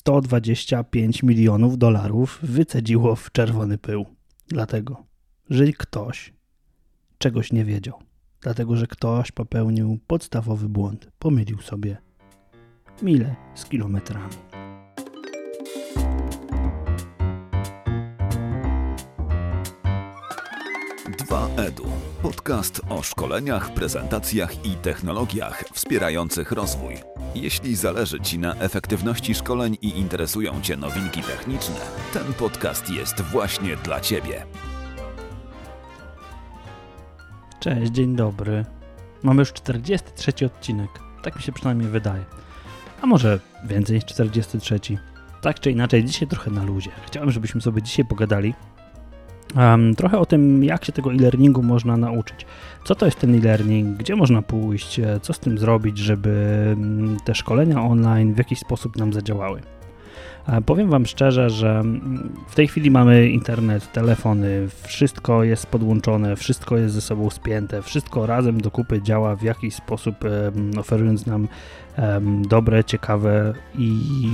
125 0.00 1.22
milionów 1.22 1.78
dolarów 1.78 2.38
wycedziło 2.42 3.16
w 3.16 3.32
czerwony 3.32 3.78
pył. 3.78 4.06
Dlatego, 4.48 5.04
że 5.50 5.72
ktoś 5.72 6.32
czegoś 7.18 7.52
nie 7.52 7.64
wiedział. 7.64 7.98
Dlatego, 8.40 8.76
że 8.76 8.86
ktoś 8.86 9.32
popełnił 9.32 9.98
podstawowy 10.06 10.68
błąd. 10.68 11.08
Pomylił 11.18 11.60
sobie 11.60 11.96
mile 13.02 13.36
z 13.54 13.64
kilometrami. 13.64 14.36
Dwa 21.18 21.48
Edu. 21.56 21.86
Podcast 22.22 22.80
o 22.88 23.02
szkoleniach, 23.02 23.74
prezentacjach 23.74 24.66
i 24.66 24.74
technologiach 24.74 25.64
wspierających 25.90 26.52
rozwój. 26.52 26.94
Jeśli 27.34 27.76
zależy 27.76 28.20
Ci 28.20 28.38
na 28.38 28.54
efektywności 28.54 29.34
szkoleń 29.34 29.76
i 29.82 29.98
interesują 29.98 30.60
Cię 30.62 30.76
nowinki 30.76 31.22
techniczne, 31.22 31.74
ten 32.12 32.32
podcast 32.32 32.90
jest 32.90 33.20
właśnie 33.20 33.76
dla 33.76 34.00
Ciebie. 34.00 34.46
Cześć, 37.60 37.92
dzień 37.92 38.16
dobry. 38.16 38.64
Mamy 39.22 39.40
już 39.40 39.52
43 39.52 40.46
odcinek. 40.46 40.90
Tak 41.22 41.36
mi 41.36 41.42
się 41.42 41.52
przynajmniej 41.52 41.88
wydaje. 41.88 42.24
A 43.02 43.06
może 43.06 43.40
więcej 43.64 43.94
niż 43.94 44.04
43. 44.04 44.80
Tak 45.40 45.60
czy 45.60 45.70
inaczej, 45.70 46.04
dzisiaj 46.04 46.28
trochę 46.28 46.50
na 46.50 46.64
luzie. 46.64 46.90
Chciałem, 47.06 47.30
żebyśmy 47.30 47.60
sobie 47.60 47.82
dzisiaj 47.82 48.04
pogadali 48.04 48.54
um, 49.56 49.94
trochę 49.94 50.18
o 50.18 50.26
tym, 50.26 50.64
jak 50.64 50.84
się 50.84 50.92
tego 50.92 51.12
e-learningu 51.12 51.62
można 51.62 51.96
nauczyć. 51.96 52.46
Co 52.84 52.94
to 52.94 53.06
jest 53.06 53.18
ten 53.18 53.34
e-learning, 53.34 53.96
gdzie 53.96 54.16
można 54.16 54.42
pójść, 54.42 55.00
e, 55.00 55.20
co 55.22 55.32
z 55.32 55.38
tym 55.38 55.58
zrobić, 55.58 55.98
żeby 55.98 56.30
mm, 56.72 57.16
te 57.24 57.34
szkolenia 57.34 57.82
online 57.82 58.34
w 58.34 58.38
jakiś 58.38 58.58
sposób 58.58 58.96
nam 58.96 59.12
zadziałały. 59.12 59.60
Powiem 60.66 60.90
Wam 60.90 61.06
szczerze, 61.06 61.50
że 61.50 61.70
mm, 61.70 62.32
w 62.48 62.54
tej 62.54 62.68
chwili 62.68 62.90
mamy 62.90 63.30
internet, 63.30 63.92
telefony, 63.92 64.68
wszystko 64.82 65.44
jest 65.44 65.66
podłączone, 65.66 66.36
wszystko 66.36 66.76
jest 66.76 66.94
ze 66.94 67.00
sobą 67.00 67.30
spięte, 67.30 67.82
wszystko 67.82 68.26
razem 68.26 68.60
do 68.60 68.70
kupy 68.70 69.02
działa 69.02 69.36
w 69.36 69.42
jakiś 69.42 69.74
sposób, 69.74 70.14
oferując 70.78 71.26
nam 71.26 71.48
dobre, 72.48 72.84
ciekawe 72.84 73.54
i 73.78 74.28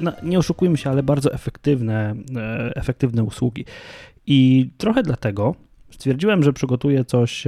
no, 0.00 0.12
nie 0.22 0.38
oszukujmy 0.38 0.76
się, 0.76 0.90
ale 0.90 1.02
bardzo 1.02 1.32
efektywne, 1.32 2.14
e, 2.36 2.72
efektywne 2.76 3.22
usługi. 3.24 3.64
I 4.26 4.70
trochę 4.78 5.02
dlatego 5.02 5.54
stwierdziłem, 5.90 6.42
że 6.42 6.52
przygotuję 6.52 7.04
coś, 7.04 7.44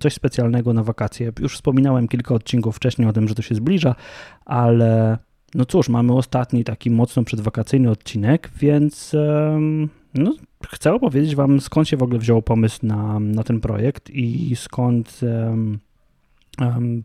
coś 0.00 0.14
specjalnego 0.14 0.72
na 0.72 0.82
wakacje. 0.82 1.32
Już 1.40 1.54
wspominałem 1.54 2.08
kilka 2.08 2.34
odcinków 2.34 2.76
wcześniej 2.76 3.08
o 3.08 3.12
tym, 3.12 3.28
że 3.28 3.34
to 3.34 3.42
się 3.42 3.54
zbliża, 3.54 3.94
ale 4.44 5.18
no 5.54 5.64
cóż, 5.64 5.88
mamy 5.88 6.12
ostatni 6.12 6.64
taki 6.64 6.90
mocno 6.90 7.24
przedwakacyjny 7.24 7.90
odcinek, 7.90 8.50
więc 8.56 9.16
no, 10.14 10.34
chcę 10.66 10.92
opowiedzieć 10.94 11.36
Wam, 11.36 11.60
skąd 11.60 11.88
się 11.88 11.96
w 11.96 12.02
ogóle 12.02 12.18
wziął 12.18 12.42
pomysł 12.42 12.78
na, 12.82 13.20
na 13.20 13.44
ten 13.44 13.60
projekt 13.60 14.10
i 14.10 14.56
skąd 14.56 15.20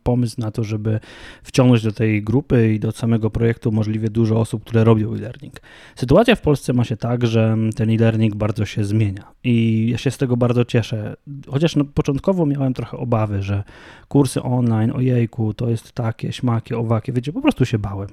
pomysł 0.03 0.41
na 0.41 0.51
to, 0.51 0.63
żeby 0.63 0.99
wciągnąć 1.43 1.83
do 1.83 1.91
tej 1.91 2.23
grupy 2.23 2.73
i 2.73 2.79
do 2.79 2.91
samego 2.91 3.29
projektu 3.29 3.71
możliwie 3.71 4.09
dużo 4.09 4.39
osób, 4.39 4.63
które 4.63 4.83
robią 4.83 5.13
e-learning. 5.13 5.61
Sytuacja 5.95 6.35
w 6.35 6.41
Polsce 6.41 6.73
ma 6.73 6.83
się 6.83 6.97
tak, 6.97 7.27
że 7.27 7.57
ten 7.75 7.89
e-learning 7.89 8.35
bardzo 8.35 8.65
się 8.65 8.83
zmienia 8.85 9.31
i 9.43 9.87
ja 9.91 9.97
się 9.97 10.11
z 10.11 10.17
tego 10.17 10.37
bardzo 10.37 10.65
cieszę. 10.65 11.15
Chociaż 11.47 11.75
no, 11.75 11.85
początkowo 11.85 12.45
miałem 12.45 12.73
trochę 12.73 12.97
obawy, 12.97 13.43
że 13.43 13.63
kursy 14.07 14.43
online, 14.43 14.91
ojejku, 14.91 15.53
to 15.53 15.69
jest 15.69 15.91
takie, 15.91 16.31
śmakie, 16.31 16.77
owakie, 16.77 17.13
wiecie, 17.13 17.33
po 17.33 17.41
prostu 17.41 17.65
się 17.65 17.79
bałem 17.79 18.09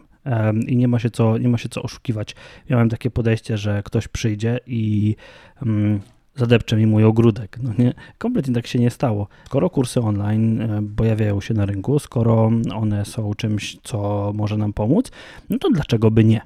i 0.67 0.77
nie 0.77 0.89
ma 0.89 0.99
się 0.99 1.11
co, 1.11 1.39
nie 1.39 1.49
ma 1.49 1.59
się 1.59 1.69
co 1.69 1.83
oszukiwać. 1.83 2.35
Miałem 2.71 2.89
takie 2.89 3.11
podejście, 3.11 3.59
że 3.59 3.83
ktoś 3.83 4.09
przyjdzie 4.09 4.61
i 4.67 5.17
um, 5.63 6.01
zadepcze 6.37 6.77
mi 6.77 6.87
mój 6.87 7.05
ogródek. 7.05 7.59
No 7.63 7.71
nie, 7.79 7.95
kompletnie 8.19 8.55
tak 8.55 8.67
się 8.67 8.79
nie 8.79 8.91
stało. 8.91 9.29
Skoro 9.47 9.71
kursy 9.71 10.01
online 10.01 10.61
e, 10.61 10.83
pojawiają 10.97 11.41
się 11.41 11.55
na 11.55 11.67
rynku, 11.67 11.99
skoro 11.99 12.51
one 12.75 13.05
są 13.05 13.35
czymś, 13.35 13.79
co 13.83 14.33
może 14.35 14.57
nam 14.57 14.73
pomóc, 14.73 15.11
no 15.51 15.59
to 15.59 15.71
dlaczego 15.71 16.11
by 16.11 16.25
nie? 16.25 16.41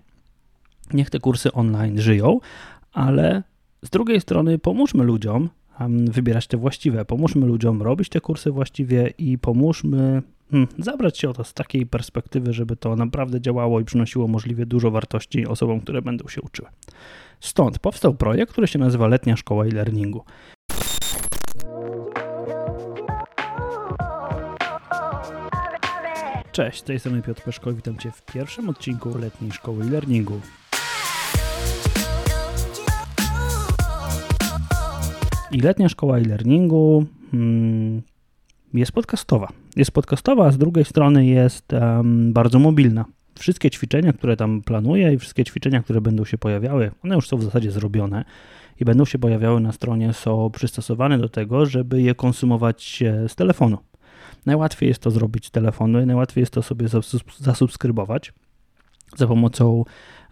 Niech 0.92 1.10
te 1.10 1.18
kursy 1.18 1.52
online 1.52 2.00
żyją, 2.00 2.40
ale 2.92 3.42
z 3.82 3.90
drugiej 3.90 4.20
strony 4.20 4.58
pomóżmy 4.58 5.04
ludziom 5.04 5.48
wybierać 6.10 6.46
te 6.46 6.56
właściwe, 6.56 7.04
pomóżmy 7.04 7.46
ludziom 7.46 7.82
robić 7.82 8.08
te 8.08 8.20
kursy 8.20 8.50
właściwie 8.50 9.12
i 9.18 9.38
pomóżmy 9.38 10.22
hmm, 10.50 10.68
zabrać 10.78 11.18
się 11.18 11.30
o 11.30 11.32
to 11.32 11.44
z 11.44 11.54
takiej 11.54 11.86
perspektywy, 11.86 12.52
żeby 12.52 12.76
to 12.76 12.96
naprawdę 12.96 13.40
działało 13.40 13.80
i 13.80 13.84
przynosiło 13.84 14.28
możliwie 14.28 14.66
dużo 14.66 14.90
wartości 14.90 15.46
osobom, 15.46 15.80
które 15.80 16.02
będą 16.02 16.28
się 16.28 16.40
uczyły. 16.42 16.68
Stąd 17.40 17.78
powstał 17.78 18.14
projekt, 18.14 18.52
który 18.52 18.66
się 18.66 18.78
nazywa 18.78 19.08
Letnia 19.08 19.36
Szkoła 19.36 19.64
e-Learningu. 19.64 20.24
Cześć, 26.52 26.80
z 26.80 26.82
tej 26.82 26.98
strony 26.98 27.22
Piotr 27.22 27.42
Peszko, 27.42 27.72
witam 27.72 27.98
Cię 27.98 28.10
w 28.10 28.24
pierwszym 28.24 28.68
odcinku 28.68 29.18
Letniej 29.18 29.52
Szkoły 29.52 29.84
e-Learningu. 29.84 30.40
I 35.50 35.60
Letnia 35.60 35.88
Szkoła 35.88 36.18
e-Learningu 36.18 37.06
hmm, 37.30 38.02
jest 38.74 38.92
podcastowa. 38.92 39.48
Jest 39.76 39.90
podcastowa, 39.90 40.46
a 40.46 40.50
z 40.50 40.58
drugiej 40.58 40.84
strony 40.84 41.26
jest 41.26 41.72
um, 41.72 42.32
bardzo 42.32 42.58
mobilna 42.58 43.04
wszystkie 43.38 43.70
ćwiczenia, 43.70 44.12
które 44.12 44.36
tam 44.36 44.62
planuję 44.62 45.12
i 45.12 45.18
wszystkie 45.18 45.44
ćwiczenia, 45.44 45.82
które 45.82 46.00
będą 46.00 46.24
się 46.24 46.38
pojawiały, 46.38 46.90
one 47.04 47.14
już 47.14 47.28
są 47.28 47.36
w 47.36 47.44
zasadzie 47.44 47.70
zrobione 47.70 48.24
i 48.80 48.84
będą 48.84 49.04
się 49.04 49.18
pojawiały 49.18 49.60
na 49.60 49.72
stronie, 49.72 50.12
są 50.12 50.50
przystosowane 50.50 51.18
do 51.18 51.28
tego, 51.28 51.66
żeby 51.66 52.02
je 52.02 52.14
konsumować 52.14 53.04
z 53.28 53.34
telefonu. 53.34 53.78
Najłatwiej 54.46 54.88
jest 54.88 55.02
to 55.02 55.10
zrobić 55.10 55.46
z 55.46 55.50
telefonu 55.50 56.00
i 56.00 56.06
najłatwiej 56.06 56.42
jest 56.42 56.52
to 56.52 56.62
sobie 56.62 56.86
zasubskrybować 57.38 58.32
za 59.16 59.26
pomocą 59.26 59.84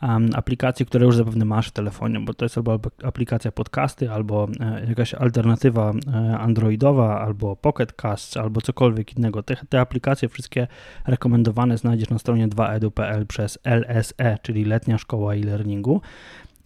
um, 0.02 0.28
aplikacji, 0.34 0.86
które 0.86 1.06
już 1.06 1.16
zapewne 1.16 1.44
masz 1.44 1.68
w 1.68 1.72
telefonie, 1.72 2.20
bo 2.20 2.34
to 2.34 2.44
jest 2.44 2.56
albo 2.56 2.78
aplikacja 3.04 3.52
podcasty, 3.52 4.10
albo 4.10 4.48
e, 4.60 4.86
jakaś 4.88 5.14
alternatywa 5.14 5.92
e, 5.92 6.38
androidowa, 6.38 7.20
albo 7.20 7.56
Pocket 7.56 7.92
Cast, 7.92 8.36
albo 8.36 8.60
cokolwiek 8.60 9.16
innego. 9.16 9.42
Te, 9.42 9.56
te 9.68 9.80
aplikacje 9.80 10.28
wszystkie 10.28 10.66
rekomendowane 11.06 11.78
znajdziesz 11.78 12.10
na 12.10 12.18
stronie 12.18 12.48
2edu.pl 12.48 13.26
przez 13.26 13.58
LSE, 13.64 14.38
czyli 14.42 14.64
Letnia 14.64 14.98
Szkoła 14.98 15.34
e-Learningu. 15.34 16.00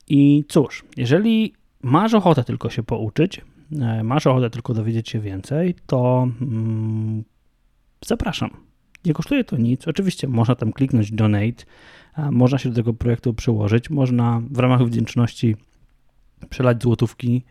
I 0.08 0.44
cóż, 0.48 0.84
jeżeli 0.96 1.54
masz 1.82 2.14
ochotę 2.14 2.44
tylko 2.44 2.70
się 2.70 2.82
pouczyć, 2.82 3.40
e, 3.80 4.04
masz 4.04 4.26
ochotę 4.26 4.50
tylko 4.50 4.74
dowiedzieć 4.74 5.08
się 5.08 5.20
więcej, 5.20 5.74
to 5.86 6.28
mm, 6.40 7.24
zapraszam. 8.06 8.69
Nie 9.04 9.12
kosztuje 9.12 9.44
to 9.44 9.56
nic. 9.56 9.88
Oczywiście 9.88 10.28
można 10.28 10.54
tam 10.54 10.72
kliknąć 10.72 11.12
donate, 11.12 11.64
można 12.30 12.58
się 12.58 12.68
do 12.68 12.74
tego 12.74 12.94
projektu 12.94 13.34
przyłożyć, 13.34 13.90
można 13.90 14.42
w 14.50 14.58
ramach 14.58 14.84
wdzięczności 14.84 15.56
przelać 16.50 16.82
złotówki 16.82 17.44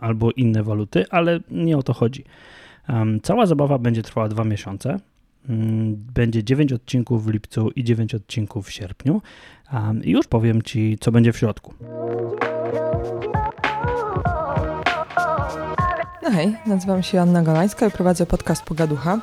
albo 0.00 0.30
inne 0.30 0.62
waluty, 0.62 1.04
ale 1.10 1.40
nie 1.50 1.78
o 1.78 1.82
to 1.82 1.92
chodzi. 1.92 2.24
Cała 3.22 3.46
zabawa 3.46 3.78
będzie 3.78 4.02
trwała 4.02 4.28
dwa 4.28 4.44
miesiące. 4.44 5.00
Mm, 5.48 5.96
będzie 6.14 6.44
9 6.44 6.72
odcinków 6.72 7.24
w 7.24 7.28
lipcu 7.28 7.70
i 7.70 7.84
9 7.84 8.14
odcinków 8.14 8.66
w 8.66 8.72
sierpniu. 8.72 9.22
I 10.04 10.10
już 10.10 10.26
powiem 10.26 10.62
Ci, 10.62 10.98
co 11.00 11.12
będzie 11.12 11.32
w 11.32 11.36
środku. 11.36 11.74
No 16.22 16.30
hej, 16.30 16.56
nazywam 16.66 17.02
się 17.02 17.20
Anna 17.20 17.42
Golańska 17.42 17.86
i 17.86 17.90
prowadzę 17.90 18.26
podcast 18.26 18.62
Pogaducha. 18.62 19.20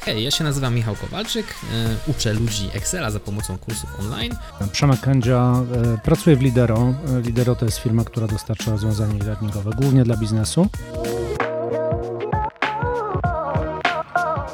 Hej, 0.00 0.24
ja 0.24 0.30
się 0.30 0.44
nazywam 0.44 0.74
Michał 0.74 0.94
Kowalczyk, 0.96 1.46
e, 1.46 2.10
uczę 2.10 2.32
ludzi 2.32 2.68
Excela 2.74 3.10
za 3.10 3.20
pomocą 3.20 3.58
kursów 3.58 4.00
online. 4.00 4.32
Przemek 4.72 5.00
Kędzia, 5.00 5.54
e, 5.94 5.98
pracuję 5.98 6.36
w 6.36 6.42
Lidero. 6.42 6.94
E, 7.18 7.20
Lidero 7.20 7.54
to 7.54 7.64
jest 7.64 7.78
firma, 7.78 8.04
która 8.04 8.26
dostarcza 8.26 8.70
rozwiązania 8.70 9.24
learningowe, 9.24 9.70
głównie 9.80 10.04
dla 10.04 10.16
biznesu. 10.16 10.66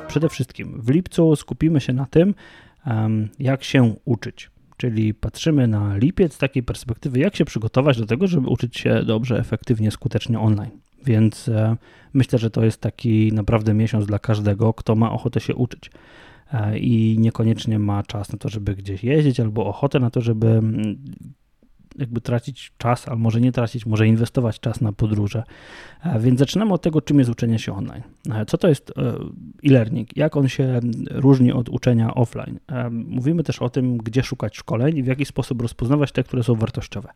Przede 0.09 0.29
wszystkim 0.29 0.81
w 0.83 0.91
lipcu 0.91 1.37
skupimy 1.37 1.81
się 1.81 1.93
na 1.93 2.07
tym, 2.07 2.35
jak 3.39 3.65
się 3.65 3.95
uczyć. 4.05 4.51
Czyli 4.77 5.15
patrzymy 5.15 5.69
na 5.69 5.97
lipiec 5.97 6.35
z 6.35 6.39
takiej 6.39 6.63
perspektywy, 6.63 7.19
jak 7.19 7.37
się 7.37 7.45
przygotować 7.45 7.99
do 7.99 8.07
tego, 8.07 8.27
żeby 8.27 8.49
uczyć 8.49 8.77
się 8.77 9.03
dobrze, 9.03 9.39
efektywnie, 9.39 9.91
skutecznie 9.91 10.41
online. 10.41 10.86
Więc 11.05 11.49
e, 11.49 11.77
myślę, 12.13 12.39
że 12.39 12.51
to 12.51 12.65
jest 12.65 12.81
taki 12.81 13.33
naprawdę 13.33 13.75
miesiąc 13.75 14.07
dla 14.07 14.19
każdego, 14.19 14.75
kto 14.75 14.95
ma 14.95 15.13
ochotę 15.13 15.41
się 15.41 15.55
uczyć 15.55 15.91
e, 16.53 16.79
i 16.79 17.19
niekoniecznie 17.19 17.79
ma 17.79 18.03
czas 18.03 18.33
na 18.33 18.39
to, 18.39 18.49
żeby 18.49 18.75
gdzieś 18.75 19.05
jeździć, 19.05 19.41
albo 19.41 19.67
ochotę 19.67 20.01
na 20.01 20.11
to, 20.11 20.21
żeby 20.21 20.63
jakby 21.99 22.21
tracić 22.21 22.73
czas, 22.79 23.09
albo 23.09 23.23
może 23.23 23.41
nie 23.41 23.53
tracić, 23.53 23.87
może 23.87 24.07
inwestować 24.07 24.61
czas 24.61 24.81
na 24.81 24.93
podróże. 24.93 25.43
E, 26.03 26.21
więc 26.21 26.39
zaczynamy 26.39 26.73
od 26.73 26.83
tego, 26.83 27.01
czym 27.01 27.19
jest 27.19 27.31
uczenie 27.31 27.59
się 27.59 27.73
online. 27.73 28.03
Co 28.47 28.59
to 28.59 28.69
jest 28.69 28.93
e-learning? 29.65 30.17
Jak 30.17 30.37
on 30.37 30.49
się 30.49 30.81
różni 31.11 31.53
od 31.53 31.69
uczenia 31.69 32.15
offline? 32.15 32.59
Mówimy 32.91 33.43
też 33.43 33.63
o 33.63 33.71
tym, 33.71 33.99
gdzie 33.99 34.23
szukać 34.23 34.57
szkoleń 34.57 34.97
i 34.97 35.03
w 35.03 35.07
jaki 35.07 35.25
sposób 35.25 35.63
rozpoznawać 35.63 36.13
te, 36.13 36.23
które 36.23 36.43
są 36.43 36.55
wartościowe. 36.55 37.09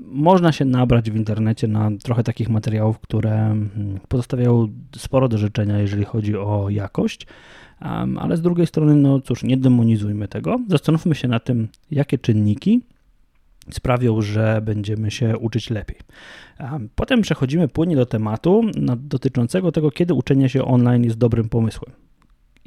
Można 0.00 0.52
się 0.52 0.64
nabrać 0.64 1.10
w 1.10 1.16
internecie 1.16 1.68
na 1.68 1.90
trochę 2.02 2.24
takich 2.24 2.48
materiałów, 2.48 2.98
które 2.98 3.34
mm, 3.46 4.00
pozostawiają 4.08 4.68
sporo 4.96 5.28
do 5.28 5.38
życzenia, 5.38 5.78
jeżeli 5.78 6.04
chodzi 6.04 6.36
o 6.36 6.66
jakość, 6.70 7.26
ale 8.18 8.36
z 8.36 8.42
drugiej 8.42 8.66
strony, 8.66 8.94
no 8.94 9.20
cóż, 9.20 9.42
nie 9.42 9.56
demonizujmy 9.56 10.28
tego. 10.28 10.58
Zastanówmy 10.68 11.14
się 11.14 11.28
na 11.28 11.40
tym, 11.40 11.68
jakie 11.90 12.18
czynniki 12.18 12.80
sprawią, 13.70 14.22
że 14.22 14.60
będziemy 14.64 15.10
się 15.10 15.38
uczyć 15.38 15.70
lepiej. 15.70 15.96
Potem 16.94 17.22
przechodzimy 17.22 17.68
płynnie 17.68 17.96
do 17.96 18.06
tematu 18.06 18.62
dotyczącego 18.96 19.72
tego, 19.72 19.90
kiedy 19.90 20.14
uczenie 20.14 20.48
się 20.48 20.64
online 20.64 21.04
jest 21.04 21.18
dobrym 21.18 21.48
pomysłem. 21.48 21.92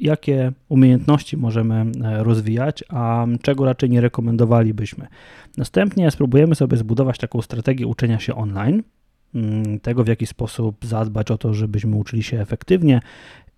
Jakie 0.00 0.52
umiejętności 0.68 1.36
możemy 1.36 1.74
e, 2.04 2.24
rozwijać, 2.24 2.84
a 2.88 3.26
czego 3.42 3.64
raczej 3.64 3.90
nie 3.90 4.00
rekomendowalibyśmy. 4.00 5.06
Następnie 5.56 6.10
spróbujemy 6.10 6.54
sobie 6.54 6.76
zbudować 6.76 7.18
taką 7.18 7.42
strategię 7.42 7.86
uczenia 7.86 8.18
się 8.18 8.34
online, 8.34 8.82
mm, 9.34 9.80
tego 9.80 10.04
w 10.04 10.08
jaki 10.08 10.26
sposób 10.26 10.86
zadbać 10.86 11.30
o 11.30 11.38
to, 11.38 11.54
żebyśmy 11.54 11.96
uczyli 11.96 12.22
się 12.22 12.40
efektywnie 12.40 13.00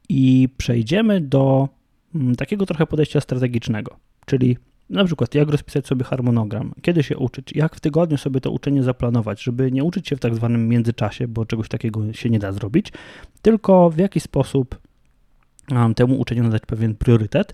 i 0.09 0.49
przejdziemy 0.57 1.21
do 1.21 1.69
mm, 2.15 2.37
takiego 2.37 2.67
trochę 2.67 2.87
podejścia 2.87 3.21
strategicznego, 3.21 3.97
czyli 4.27 4.57
na 4.91 5.05
przykład, 5.05 5.35
jak 5.35 5.49
rozpisać 5.49 5.87
sobie 5.87 6.05
harmonogram, 6.05 6.73
kiedy 6.83 7.03
się 7.03 7.17
uczyć, 7.17 7.53
jak 7.55 7.77
w 7.77 7.81
tygodniu 7.81 8.19
sobie 8.19 8.41
to 8.41 8.51
uczenie 8.51 8.83
zaplanować, 8.83 9.43
żeby 9.43 9.73
nie 9.73 9.85
uczyć 9.85 10.09
się 10.09 10.17
w 10.17 10.21
tak 10.21 10.35
zwanym 10.35 10.69
międzyczasie, 10.69 11.29
bo 11.29 11.47
czegoś 11.47 11.69
takiego 11.69 12.13
się 12.13 12.31
nie 12.31 12.39
da 12.39 12.53
zrobić, 12.53 12.93
tylko 13.43 13.91
w 13.91 13.99
jaki 13.99 14.21
sposób 14.21 14.79
temu 15.97 16.21
uczeniu 16.21 16.43
nadać 16.43 16.63
pewien 16.67 16.95
priorytet. 16.95 17.53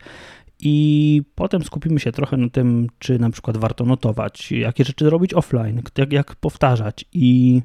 I 0.61 1.23
potem 1.35 1.63
skupimy 1.63 2.01
się 2.01 2.13
trochę 2.13 2.37
na 2.37 2.49
tym, 2.49 2.87
czy 2.99 3.19
na 3.19 3.31
przykład 3.31 3.57
warto 3.57 3.85
notować, 3.85 4.53
jakie 4.53 4.85
rzeczy 4.85 5.11
robić 5.11 5.35
offline, 5.35 5.83
jak, 5.99 6.13
jak 6.13 6.37
powtarzać 6.37 7.05
i 7.13 7.63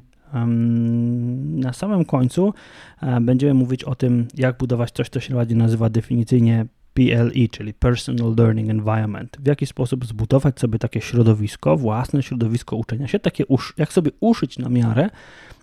na 1.56 1.72
samym 1.72 2.04
końcu 2.04 2.54
e, 3.02 3.20
będziemy 3.20 3.54
mówić 3.54 3.84
o 3.84 3.94
tym, 3.94 4.28
jak 4.34 4.58
budować 4.58 4.90
coś, 4.90 5.08
co 5.08 5.20
się 5.20 5.36
ładnie 5.36 5.56
nazywa 5.56 5.90
definicyjnie 5.90 6.66
PLE, 6.94 7.48
czyli 7.50 7.74
Personal 7.74 8.34
Learning 8.36 8.70
Environment. 8.70 9.36
W 9.40 9.46
jaki 9.46 9.66
sposób 9.66 10.06
zbudować 10.06 10.60
sobie 10.60 10.78
takie 10.78 11.00
środowisko, 11.00 11.76
własne 11.76 12.22
środowisko 12.22 12.76
uczenia 12.76 13.08
się, 13.08 13.18
takie 13.18 13.44
jak 13.76 13.92
sobie 13.92 14.10
uszyć 14.20 14.58
na 14.58 14.68
miarę 14.68 15.10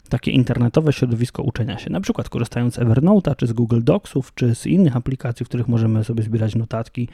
takie 0.09 0.31
internetowe 0.31 0.93
środowisko 0.93 1.43
uczenia 1.43 1.77
się, 1.77 1.89
na 1.89 2.01
przykład 2.01 2.29
korzystając 2.29 2.73
z 2.73 2.79
Evernote'a, 2.79 3.35
czy 3.35 3.47
z 3.47 3.53
Google 3.53 3.83
Docsów, 3.83 4.33
czy 4.35 4.55
z 4.55 4.65
innych 4.65 4.95
aplikacji, 4.95 5.45
w 5.45 5.49
których 5.49 5.67
możemy 5.67 6.03
sobie 6.03 6.23
zbierać 6.23 6.55
notatki 6.55 7.07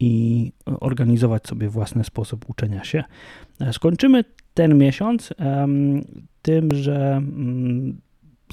i 0.00 0.52
organizować 0.66 1.46
sobie 1.46 1.68
własny 1.68 2.04
sposób 2.04 2.44
uczenia 2.48 2.84
się. 2.84 3.04
E, 3.60 3.72
skończymy 3.72 4.24
ten 4.54 4.78
miesiąc 4.78 5.34
tym, 6.42 6.74
że 6.74 7.22
um, 7.22 8.00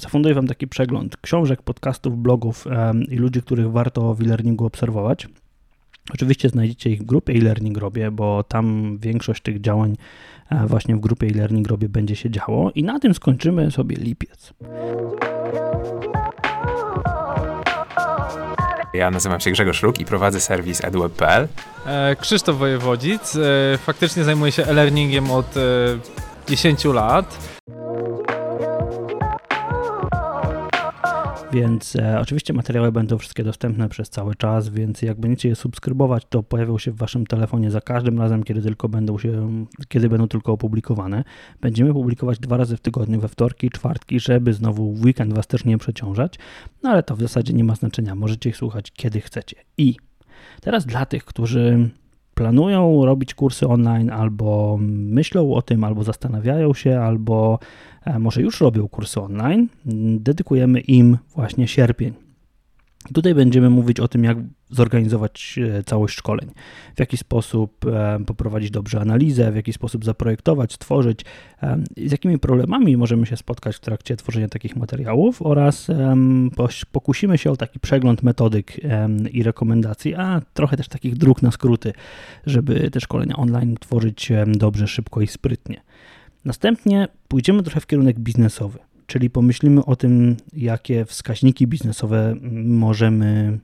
zafunduję 0.00 0.34
Wam 0.34 0.46
taki 0.46 0.68
przegląd 0.68 1.16
książek, 1.16 1.62
podcastów, 1.62 2.18
blogów 2.18 2.64
i 3.08 3.16
ludzi, 3.16 3.42
których 3.42 3.70
warto 3.70 4.14
w 4.14 4.20
e-learningu 4.20 4.66
obserwować. 4.66 5.28
Oczywiście 6.14 6.48
znajdziecie 6.48 6.90
ich 6.90 7.00
w 7.00 7.04
grupie 7.04 7.32
e-learning 7.32 7.78
robię, 7.78 8.10
bo 8.10 8.42
tam 8.42 8.98
większość 8.98 9.42
tych 9.42 9.60
działań 9.60 9.96
właśnie 10.66 10.96
w 10.96 11.00
grupie 11.00 11.26
e-learning 11.26 11.68
robię 11.68 11.88
będzie 11.88 12.16
się 12.16 12.30
działo 12.30 12.70
i 12.74 12.84
na 12.84 12.98
tym 12.98 13.14
skończymy 13.14 13.70
sobie 13.70 13.96
lipiec. 13.96 14.52
Ja 18.94 19.10
nazywam 19.10 19.40
się 19.40 19.50
Grzegorz 19.50 19.82
Ruk 19.82 20.00
i 20.00 20.04
prowadzę 20.04 20.40
serwis 20.40 20.84
edweb.pl. 20.84 21.48
E, 21.86 22.16
Krzysztof 22.16 22.56
Wojewodzic. 22.56 23.36
E, 23.36 23.78
faktycznie 23.78 24.24
zajmuję 24.24 24.52
się 24.52 24.64
e-learningiem 24.64 25.30
od 25.30 25.54
10 26.48 26.84
lat. 26.84 27.53
Więc 31.54 31.96
e, 31.96 32.20
oczywiście 32.20 32.52
materiały 32.52 32.92
będą 32.92 33.18
wszystkie 33.18 33.44
dostępne 33.44 33.88
przez 33.88 34.10
cały 34.10 34.34
czas, 34.34 34.68
więc 34.68 35.02
jak 35.02 35.20
będziecie 35.20 35.48
je 35.48 35.54
subskrybować, 35.54 36.26
to 36.28 36.42
pojawią 36.42 36.78
się 36.78 36.90
w 36.90 36.96
waszym 36.96 37.26
telefonie 37.26 37.70
za 37.70 37.80
każdym 37.80 38.18
razem, 38.18 38.42
kiedy 38.42 38.62
tylko 38.62 38.88
będą 38.88 39.18
się, 39.18 39.64
kiedy 39.88 40.08
będą 40.08 40.28
tylko 40.28 40.52
opublikowane. 40.52 41.24
Będziemy 41.60 41.92
publikować 41.92 42.38
dwa 42.38 42.56
razy 42.56 42.76
w 42.76 42.80
tygodniu, 42.80 43.20
we 43.20 43.28
wtorki 43.28 43.66
i 43.66 43.70
czwartki, 43.70 44.20
żeby 44.20 44.52
znowu 44.52 44.94
weekend 45.04 45.32
was 45.32 45.46
też 45.46 45.64
nie 45.64 45.78
przeciążać, 45.78 46.38
no 46.82 46.90
ale 46.90 47.02
to 47.02 47.16
w 47.16 47.20
zasadzie 47.20 47.52
nie 47.52 47.64
ma 47.64 47.74
znaczenia, 47.74 48.14
możecie 48.14 48.50
ich 48.50 48.56
słuchać 48.56 48.92
kiedy 48.92 49.20
chcecie. 49.20 49.56
I 49.78 49.96
teraz 50.60 50.86
dla 50.86 51.06
tych, 51.06 51.24
którzy 51.24 51.90
planują 52.34 53.04
robić 53.04 53.34
kursy 53.34 53.68
online, 53.68 54.10
albo 54.10 54.76
myślą 54.80 55.54
o 55.54 55.62
tym, 55.62 55.84
albo 55.84 56.02
zastanawiają 56.02 56.74
się, 56.74 57.00
albo 57.00 57.58
e, 58.04 58.18
może 58.18 58.42
już 58.42 58.60
robią 58.60 58.88
kursy 58.88 59.20
online, 59.20 59.68
dedykujemy 60.18 60.80
im 60.80 61.18
właśnie 61.34 61.68
sierpień. 61.68 62.23
Tutaj 63.12 63.34
będziemy 63.34 63.70
mówić 63.70 64.00
o 64.00 64.08
tym, 64.08 64.24
jak 64.24 64.38
zorganizować 64.70 65.58
e, 65.78 65.84
całość 65.84 66.18
szkoleń, 66.18 66.50
w 66.96 67.00
jaki 67.00 67.16
sposób 67.16 67.86
e, 67.86 68.18
poprowadzić 68.26 68.70
dobrze 68.70 69.00
analizę, 69.00 69.52
w 69.52 69.56
jaki 69.56 69.72
sposób 69.72 70.04
zaprojektować, 70.04 70.72
stworzyć, 70.72 71.24
z 71.96 72.12
jakimi 72.12 72.38
problemami 72.38 72.96
możemy 72.96 73.26
się 73.26 73.36
spotkać 73.36 73.76
w 73.76 73.80
trakcie 73.80 74.16
tworzenia 74.16 74.48
takich 74.48 74.76
materiałów 74.76 75.42
oraz 75.42 75.86
pokusimy 76.92 77.38
się 77.38 77.50
o 77.50 77.56
taki 77.56 77.80
przegląd 77.80 78.22
metodyk 78.22 78.80
i 79.32 79.42
rekomendacji, 79.42 80.14
a 80.14 80.42
trochę 80.54 80.76
też 80.76 80.88
takich 80.88 81.16
dróg 81.16 81.42
na 81.42 81.50
skróty, 81.50 81.92
żeby 82.46 82.90
te 82.90 83.00
szkolenia 83.00 83.36
online 83.36 83.76
tworzyć 83.80 84.32
dobrze, 84.46 84.86
szybko 84.86 85.20
i 85.20 85.26
sprytnie. 85.26 85.80
Następnie 86.44 87.08
pójdziemy 87.28 87.62
trochę 87.62 87.80
w 87.80 87.86
kierunek 87.86 88.20
biznesowy 88.20 88.78
czyli 89.06 89.30
pomyślimy 89.30 89.84
o 89.84 89.96
tym, 89.96 90.36
jakie 90.52 91.04
wskaźniki 91.04 91.66
biznesowe 91.66 92.34
możemy 92.64 93.58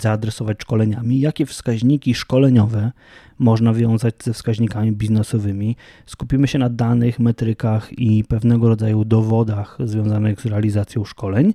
zaadresować 0.00 0.56
szkoleniami, 0.62 1.20
jakie 1.20 1.46
wskaźniki 1.46 2.14
szkoleniowe 2.14 2.92
można 3.38 3.72
wiązać 3.74 4.14
ze 4.24 4.32
wskaźnikami 4.32 4.92
biznesowymi. 4.92 5.76
Skupimy 6.06 6.48
się 6.48 6.58
na 6.58 6.70
danych, 6.70 7.18
metrykach 7.18 7.98
i 7.98 8.24
pewnego 8.24 8.68
rodzaju 8.68 9.04
dowodach 9.04 9.78
związanych 9.84 10.40
z 10.40 10.46
realizacją 10.46 11.04
szkoleń 11.04 11.54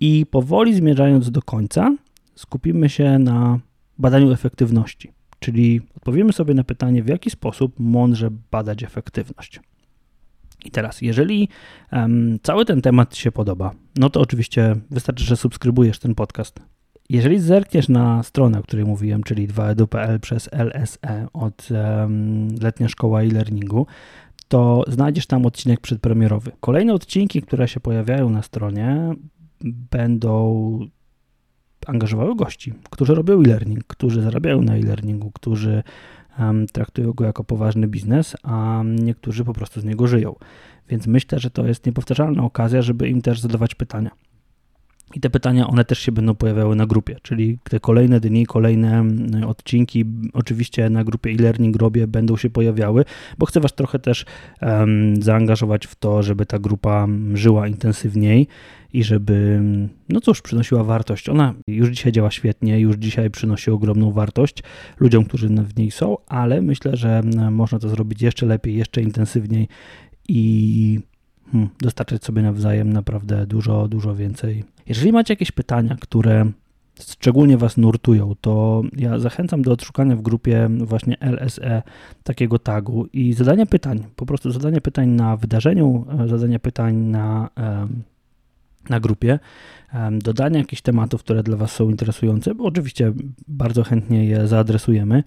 i 0.00 0.26
powoli 0.30 0.74
zmierzając 0.74 1.30
do 1.30 1.42
końca, 1.42 1.96
skupimy 2.34 2.88
się 2.88 3.18
na 3.18 3.58
badaniu 3.98 4.32
efektywności, 4.32 5.12
czyli 5.38 5.80
odpowiemy 5.96 6.32
sobie 6.32 6.54
na 6.54 6.64
pytanie, 6.64 7.02
w 7.02 7.08
jaki 7.08 7.30
sposób 7.30 7.74
mądrze 7.78 8.30
badać 8.50 8.82
efektywność. 8.82 9.60
I 10.66 10.70
teraz, 10.70 11.02
jeżeli 11.02 11.48
um, 11.92 12.38
cały 12.42 12.64
ten 12.64 12.82
temat 12.82 13.14
Ci 13.14 13.22
się 13.22 13.32
podoba, 13.32 13.70
no 13.96 14.10
to 14.10 14.20
oczywiście 14.20 14.76
wystarczy, 14.90 15.24
że 15.24 15.36
subskrybujesz 15.36 15.98
ten 15.98 16.14
podcast. 16.14 16.60
Jeżeli 17.08 17.40
zerkniesz 17.40 17.88
na 17.88 18.22
stronę, 18.22 18.58
o 18.58 18.62
której 18.62 18.84
mówiłem, 18.84 19.22
czyli 19.22 19.48
2edu.pl 19.48 20.20
przez 20.20 20.50
LSE 20.52 21.26
od 21.32 21.68
um, 21.70 22.48
Letnia 22.62 22.88
Szkoła 22.88 23.22
e-Learningu, 23.22 23.86
to 24.48 24.84
znajdziesz 24.88 25.26
tam 25.26 25.46
odcinek 25.46 25.80
przedpremierowy. 25.80 26.52
Kolejne 26.60 26.94
odcinki, 26.94 27.42
które 27.42 27.68
się 27.68 27.80
pojawiają 27.80 28.30
na 28.30 28.42
stronie, 28.42 29.14
będą 29.90 30.78
angażowały 31.86 32.36
gości, 32.36 32.72
którzy 32.90 33.14
robią 33.14 33.40
e-learning, 33.40 33.84
którzy 33.84 34.22
zarabiają 34.22 34.62
na 34.62 34.76
e-learningu, 34.76 35.30
którzy 35.30 35.82
traktują 36.72 37.12
go 37.12 37.24
jako 37.24 37.44
poważny 37.44 37.88
biznes, 37.88 38.36
a 38.42 38.82
niektórzy 38.84 39.44
po 39.44 39.52
prostu 39.52 39.80
z 39.80 39.84
niego 39.84 40.06
żyją. 40.06 40.34
Więc 40.88 41.06
myślę, 41.06 41.38
że 41.38 41.50
to 41.50 41.66
jest 41.66 41.86
niepowtarzalna 41.86 42.42
okazja, 42.42 42.82
żeby 42.82 43.08
im 43.08 43.22
też 43.22 43.40
zadawać 43.40 43.74
pytania. 43.74 44.10
I 45.14 45.20
te 45.20 45.30
pytania, 45.30 45.66
one 45.66 45.84
też 45.84 45.98
się 45.98 46.12
będą 46.12 46.34
pojawiały 46.34 46.76
na 46.76 46.86
grupie, 46.86 47.16
czyli 47.22 47.58
te 47.70 47.80
kolejne 47.80 48.20
dni, 48.20 48.46
kolejne 48.46 49.04
odcinki, 49.46 50.04
oczywiście 50.32 50.90
na 50.90 51.04
grupie 51.04 51.30
e-learning 51.30 51.76
robię, 51.76 52.06
będą 52.06 52.36
się 52.36 52.50
pojawiały, 52.50 53.04
bo 53.38 53.46
chcę 53.46 53.60
Was 53.60 53.74
trochę 53.74 53.98
też 53.98 54.24
um, 54.62 55.22
zaangażować 55.22 55.86
w 55.86 55.94
to, 55.94 56.22
żeby 56.22 56.46
ta 56.46 56.58
grupa 56.58 57.06
żyła 57.34 57.68
intensywniej 57.68 58.48
i 58.92 59.04
żeby, 59.04 59.62
no 60.08 60.20
cóż, 60.20 60.42
przynosiła 60.42 60.84
wartość. 60.84 61.28
Ona 61.28 61.54
już 61.66 61.88
dzisiaj 61.88 62.12
działa 62.12 62.30
świetnie, 62.30 62.80
już 62.80 62.96
dzisiaj 62.96 63.30
przynosi 63.30 63.70
ogromną 63.70 64.12
wartość 64.12 64.62
ludziom, 65.00 65.24
którzy 65.24 65.48
w 65.48 65.76
niej 65.76 65.90
są, 65.90 66.16
ale 66.26 66.62
myślę, 66.62 66.96
że 66.96 67.22
można 67.50 67.78
to 67.78 67.88
zrobić 67.88 68.22
jeszcze 68.22 68.46
lepiej, 68.46 68.76
jeszcze 68.76 69.02
intensywniej 69.02 69.68
i 70.28 71.00
hmm, 71.52 71.70
dostarczyć 71.80 72.24
sobie 72.24 72.42
nawzajem 72.42 72.92
naprawdę 72.92 73.46
dużo, 73.46 73.88
dużo 73.88 74.14
więcej. 74.14 74.64
Jeżeli 74.86 75.12
macie 75.12 75.32
jakieś 75.32 75.52
pytania, 75.52 75.96
które 76.00 76.46
szczególnie 77.00 77.56
Was 77.56 77.76
nurtują, 77.76 78.34
to 78.40 78.82
ja 78.96 79.18
zachęcam 79.18 79.62
do 79.62 79.72
odszukania 79.72 80.16
w 80.16 80.22
grupie 80.22 80.68
właśnie 80.78 81.16
LSE 81.20 81.82
takiego 82.22 82.58
tagu 82.58 83.06
i 83.12 83.32
zadania 83.32 83.66
pytań, 83.66 84.04
po 84.16 84.26
prostu 84.26 84.50
zadania 84.50 84.80
pytań 84.80 85.08
na 85.08 85.36
wydarzeniu, 85.36 86.06
e, 86.24 86.28
zadania 86.28 86.58
pytań 86.58 86.96
na, 86.96 87.50
na 88.90 89.00
grupie, 89.00 89.38
dodania 90.12 90.58
jakichś 90.58 90.82
tematów, 90.82 91.22
które 91.22 91.42
dla 91.42 91.56
Was 91.56 91.72
są 91.72 91.90
interesujące, 91.90 92.54
bo 92.54 92.64
oczywiście 92.64 93.12
bardzo 93.48 93.82
chętnie 93.82 94.24
je 94.24 94.48
zaadresujemy, 94.48 95.24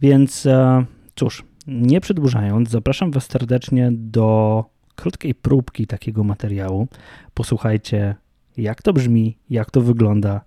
więc 0.00 0.46
e, 0.46 0.84
cóż, 1.14 1.44
nie 1.66 2.00
przedłużając, 2.00 2.70
zapraszam 2.70 3.10
Was 3.10 3.26
serdecznie 3.26 3.90
do 3.92 4.64
krótkiej 4.94 5.34
próbki 5.34 5.86
takiego 5.86 6.24
materiału. 6.24 6.88
Posłuchajcie, 7.34 8.14
jak 8.56 8.82
to 8.82 8.92
brzmi, 8.92 9.38
jak 9.50 9.70
to 9.70 9.80
wygląda, 9.80 10.40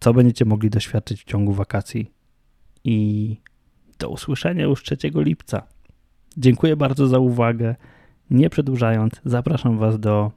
co 0.00 0.14
będziecie 0.14 0.44
mogli 0.44 0.70
doświadczyć 0.70 1.20
w 1.20 1.24
ciągu 1.24 1.52
wakacji. 1.52 2.10
I 2.84 3.36
do 3.98 4.08
usłyszenia 4.08 4.64
już 4.64 4.82
3 4.82 4.96
lipca. 5.14 5.62
Dziękuję 6.36 6.76
bardzo 6.76 7.06
za 7.06 7.18
uwagę. 7.18 7.76
Nie 8.30 8.50
przedłużając, 8.50 9.20
zapraszam 9.24 9.78
Was 9.78 10.00
do 10.00 10.32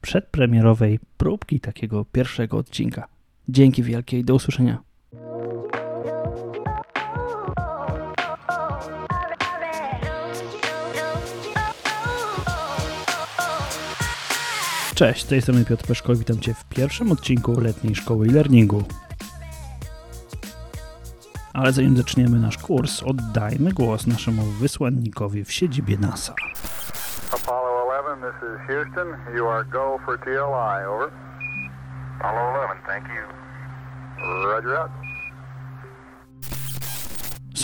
przedpremierowej 0.00 0.98
próbki 1.16 1.60
takiego 1.60 2.04
pierwszego 2.04 2.56
odcinka. 2.56 3.08
Dzięki 3.48 3.82
wielkie 3.82 4.18
i 4.18 4.24
do 4.24 4.34
usłyszenia. 4.34 4.82
Cześć, 14.96 15.24
z 15.24 15.28
tej 15.28 15.42
strony 15.42 15.64
Piotr 15.64 15.86
Peszko, 15.86 16.14
witam 16.14 16.40
Cię 16.40 16.54
w 16.54 16.64
pierwszym 16.64 17.12
odcinku 17.12 17.60
letniej 17.60 17.94
szkoły 17.94 18.26
e-learningu. 18.26 18.84
Ale 21.54 21.72
zanim 21.72 21.96
zaczniemy 21.96 22.38
nasz 22.38 22.58
kurs, 22.58 23.02
oddajmy 23.02 23.72
głos 23.72 24.06
naszemu 24.06 24.42
wysłannikowi 24.42 25.44
w 25.44 25.52
siedzibie 25.52 25.98
NASA. 25.98 26.34
Apollo 27.32 27.92
11, 27.92 28.26
this 28.26 28.50
is 28.50 28.66
Houston. 28.66 29.36
You 29.36 29.48
are 29.48 29.64
go 29.64 29.98
for 30.04 30.18
TLI, 30.18 30.86
over. 30.88 31.10
Apollo 32.20 32.62
11, 32.62 32.86
thank 32.86 33.04
you. 33.08 33.22
Roger 34.46 34.76
out. 34.76 35.05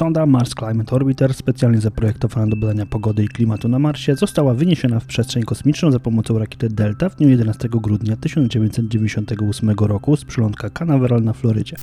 Sonda 0.02 0.26
Mars 0.26 0.54
Climate 0.54 0.96
Orbiter, 0.96 1.34
specjalnie 1.34 1.80
zaprojektowana 1.80 2.46
do 2.46 2.56
badania 2.56 2.86
pogody 2.86 3.24
i 3.24 3.28
klimatu 3.28 3.68
na 3.68 3.78
Marsie, 3.78 4.14
została 4.16 4.54
wyniesiona 4.54 5.00
w 5.00 5.06
przestrzeń 5.06 5.42
kosmiczną 5.42 5.90
za 5.90 6.00
pomocą 6.00 6.38
rakiety 6.38 6.68
Delta 6.68 7.08
w 7.08 7.16
dniu 7.16 7.28
11 7.28 7.68
grudnia 7.68 8.16
1998 8.16 9.70
roku 9.70 10.16
z 10.16 10.24
przylądka 10.24 10.70
Canaveral 10.70 11.22
na 11.22 11.32
Florydzie. 11.32 11.76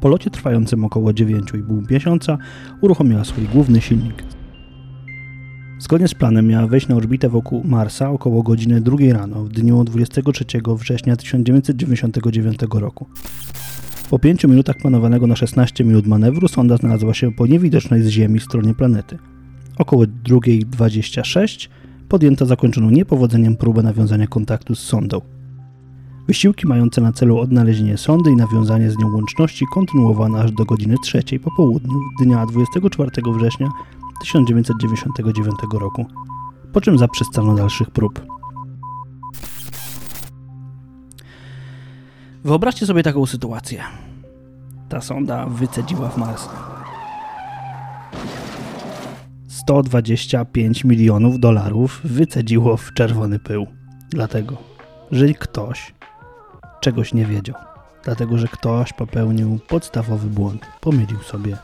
Po 0.00 0.08
locie 0.08 0.30
trwającym 0.30 0.84
około 0.84 1.10
9,5 1.10 1.90
miesiąca 1.90 2.38
uruchomiła 2.80 3.24
swój 3.24 3.44
główny 3.44 3.80
silnik. 3.80 4.22
Zgodnie 5.78 6.08
z 6.08 6.14
planem 6.14 6.46
miała 6.46 6.66
wejść 6.66 6.88
na 6.88 6.96
orbitę 6.96 7.28
wokół 7.28 7.64
Marsa 7.64 8.10
około 8.10 8.42
godziny 8.42 8.80
2 8.80 8.96
rano 9.12 9.44
w 9.44 9.48
dniu 9.48 9.84
23 9.84 10.44
września 10.78 11.16
1999 11.16 12.58
roku. 12.72 13.06
Po 14.10 14.18
5 14.18 14.44
minutach 14.44 14.76
planowanego 14.76 15.26
na 15.26 15.36
16 15.36 15.84
minut 15.84 16.06
manewru 16.06 16.48
sonda 16.48 16.76
znalazła 16.76 17.14
się 17.14 17.32
po 17.32 17.46
niewidocznej 17.46 18.02
z 18.02 18.08
Ziemi 18.08 18.40
stronie 18.40 18.74
planety. 18.74 19.18
Około 19.78 20.02
2.26 20.02 21.68
podjęto 22.08 22.46
zakończoną 22.46 22.90
niepowodzeniem 22.90 23.56
próbę 23.56 23.82
nawiązania 23.82 24.26
kontaktu 24.26 24.74
z 24.74 24.78
sondą. 24.78 25.20
Wysiłki 26.26 26.66
mające 26.66 27.00
na 27.00 27.12
celu 27.12 27.38
odnalezienie 27.38 27.98
sondy 27.98 28.30
i 28.30 28.36
nawiązanie 28.36 28.90
z 28.90 28.98
nią 28.98 29.12
łączności 29.12 29.64
kontynuowano 29.72 30.38
aż 30.38 30.52
do 30.52 30.64
godziny 30.64 30.96
3 31.02 31.22
po 31.44 31.50
południu 31.56 32.00
dnia 32.20 32.46
24 32.46 33.10
września 33.38 33.68
1999 34.20 35.56
roku, 35.72 36.06
po 36.72 36.80
czym 36.80 36.98
zaprzestano 36.98 37.54
dalszych 37.54 37.90
prób. 37.90 38.35
Wyobraźcie 42.46 42.86
sobie 42.86 43.02
taką 43.02 43.26
sytuację. 43.26 43.82
Ta 44.88 45.00
sonda 45.00 45.46
wycedziła 45.46 46.08
w 46.08 46.16
Mars 46.16 46.48
125 49.48 50.84
milionów 50.84 51.40
dolarów 51.40 52.00
wycedziło 52.04 52.76
w 52.76 52.92
czerwony 52.92 53.38
pył. 53.38 53.66
Dlatego, 54.10 54.56
że 55.10 55.28
ktoś 55.28 55.94
czegoś 56.80 57.14
nie 57.14 57.26
wiedział. 57.26 57.56
Dlatego, 58.04 58.38
że 58.38 58.48
ktoś 58.48 58.92
popełnił 58.92 59.58
podstawowy 59.68 60.28
błąd. 60.28 60.66
Pomylił 60.80 61.18
sobie 61.22 61.56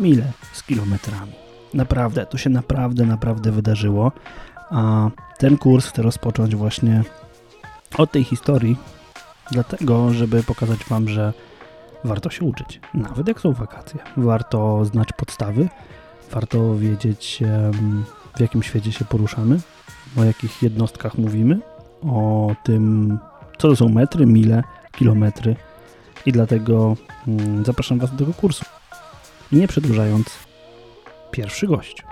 mile 0.00 0.32
z 0.52 0.62
kilometrami. 0.62 1.32
Naprawdę, 1.74 2.26
to 2.26 2.38
się 2.38 2.50
naprawdę, 2.50 3.06
naprawdę 3.06 3.52
wydarzyło. 3.52 4.12
A 4.70 5.10
ten 5.38 5.58
kurs 5.58 5.86
chcę 5.86 6.02
rozpocząć 6.02 6.56
właśnie 6.56 7.04
od 7.98 8.12
tej 8.12 8.24
historii, 8.24 8.76
dlatego, 9.52 10.12
żeby 10.12 10.42
pokazać 10.42 10.84
Wam, 10.84 11.08
że 11.08 11.32
warto 12.04 12.30
się 12.30 12.44
uczyć. 12.44 12.80
Nawet 12.94 13.28
jak 13.28 13.40
są 13.40 13.52
wakacje. 13.52 14.00
Warto 14.16 14.84
znać 14.84 15.08
podstawy, 15.16 15.68
warto 16.30 16.76
wiedzieć, 16.76 17.42
w 18.36 18.40
jakim 18.40 18.62
świecie 18.62 18.92
się 18.92 19.04
poruszamy, 19.04 19.60
o 20.16 20.24
jakich 20.24 20.62
jednostkach 20.62 21.18
mówimy, 21.18 21.58
o 22.02 22.54
tym, 22.64 23.18
co 23.58 23.68
to 23.68 23.76
są 23.76 23.88
metry, 23.88 24.26
mile, 24.26 24.62
kilometry. 24.92 25.56
I 26.26 26.32
dlatego 26.32 26.96
mm, 27.28 27.64
zapraszam 27.64 27.98
Was 27.98 28.10
do 28.10 28.16
tego 28.16 28.32
kursu. 28.32 28.64
I 29.52 29.56
nie 29.56 29.68
przedłużając, 29.68 30.38
pierwszy 31.30 31.66
gość. 31.66 32.04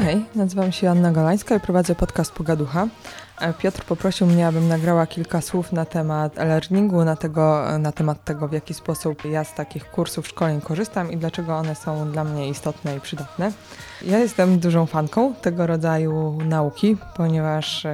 Hej, 0.00 0.24
nazywam 0.34 0.72
się 0.72 0.90
Anna 0.90 1.12
Golańska 1.12 1.54
i 1.54 1.60
prowadzę 1.60 1.94
podcast 1.94 2.32
Pogaducha. 2.32 2.86
E, 3.40 3.52
Piotr 3.52 3.84
poprosił 3.84 4.26
mnie, 4.26 4.46
abym 4.46 4.68
nagrała 4.68 5.06
kilka 5.06 5.40
słów 5.40 5.72
na 5.72 5.84
temat 5.84 6.38
e-learningu, 6.38 7.04
na, 7.04 7.16
tego, 7.16 7.64
na 7.78 7.92
temat 7.92 8.24
tego, 8.24 8.48
w 8.48 8.52
jaki 8.52 8.74
sposób 8.74 9.24
ja 9.24 9.44
z 9.44 9.54
takich 9.54 9.90
kursów 9.90 10.28
szkoleń 10.28 10.60
korzystam 10.60 11.12
i 11.12 11.16
dlaczego 11.16 11.56
one 11.56 11.74
są 11.74 12.12
dla 12.12 12.24
mnie 12.24 12.48
istotne 12.48 12.96
i 12.96 13.00
przydatne. 13.00 13.52
Ja 14.02 14.18
jestem 14.18 14.58
dużą 14.58 14.86
fanką 14.86 15.34
tego 15.34 15.66
rodzaju 15.66 16.38
nauki, 16.44 16.96
ponieważ 17.16 17.86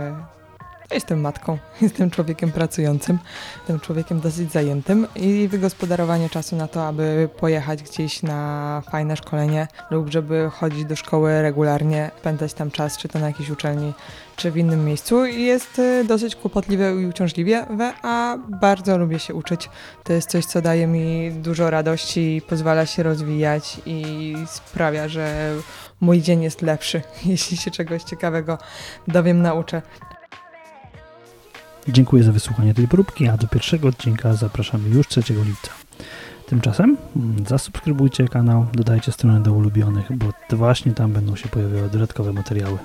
Jestem 0.94 1.20
matką, 1.20 1.58
jestem 1.82 2.10
człowiekiem 2.10 2.52
pracującym, 2.52 3.18
jestem 3.58 3.80
człowiekiem 3.80 4.20
dosyć 4.20 4.52
zajętym 4.52 5.06
i 5.16 5.48
wygospodarowanie 5.48 6.28
czasu 6.28 6.56
na 6.56 6.68
to, 6.68 6.86
aby 6.86 7.28
pojechać 7.40 7.82
gdzieś 7.82 8.22
na 8.22 8.82
fajne 8.90 9.16
szkolenie 9.16 9.68
lub 9.90 10.10
żeby 10.10 10.50
chodzić 10.52 10.84
do 10.84 10.96
szkoły 10.96 11.42
regularnie, 11.42 12.10
spędzać 12.18 12.54
tam 12.54 12.70
czas, 12.70 12.98
czy 12.98 13.08
to 13.08 13.18
na 13.18 13.26
jakiejś 13.26 13.50
uczelni, 13.50 13.92
czy 14.36 14.50
w 14.50 14.56
innym 14.56 14.84
miejscu 14.84 15.26
jest 15.26 15.78
y, 15.78 16.04
dosyć 16.04 16.36
kłopotliwe 16.36 17.02
i 17.02 17.06
uciążliwe, 17.06 17.66
a 18.02 18.36
bardzo 18.60 18.98
lubię 18.98 19.18
się 19.18 19.34
uczyć. 19.34 19.70
To 20.04 20.12
jest 20.12 20.30
coś, 20.30 20.44
co 20.44 20.62
daje 20.62 20.86
mi 20.86 21.32
dużo 21.32 21.70
radości, 21.70 22.42
pozwala 22.48 22.86
się 22.86 23.02
rozwijać 23.02 23.80
i 23.86 24.34
sprawia, 24.46 25.08
że 25.08 25.54
mój 26.00 26.20
dzień 26.22 26.42
jest 26.42 26.62
lepszy, 26.62 27.02
jeśli 27.24 27.56
się 27.56 27.70
czegoś 27.70 28.02
ciekawego 28.02 28.58
dowiem, 29.08 29.42
nauczę. 29.42 29.82
Dziękuję 31.88 32.23
za 32.23 32.33
wysłuchanie 32.33 32.75
tej 32.75 32.88
próbki, 32.88 33.29
a 33.29 33.37
do 33.37 33.49
pierwszego 33.49 33.88
odcinka 33.88 34.35
zapraszamy 34.35 34.88
już 34.88 35.09
3 35.09 35.21
lipca. 35.45 35.71
Tymczasem 36.47 36.97
zasubskrybujcie 37.49 38.29
kanał, 38.29 38.67
dodajcie 38.75 39.12
stronę 39.12 39.43
do 39.43 39.53
ulubionych, 39.53 40.17
bo 40.17 40.57
właśnie 40.57 40.93
tam 40.93 41.12
będą 41.12 41.37
się 41.37 41.49
pojawiały 41.49 41.91
dodatkowe 41.91 42.33
materiały. 42.33 42.79